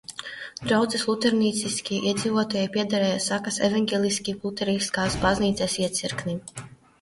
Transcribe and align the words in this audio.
Draudzes 0.67 1.01
luterticīgie 1.09 1.99
iedzīvotāji 2.11 2.71
piederēja 2.77 3.19
Sakas 3.27 3.61
evaņģeliski 3.69 4.35
luteriskās 4.41 5.19
baznīcas 5.27 5.79
iecirknim. 5.85 6.43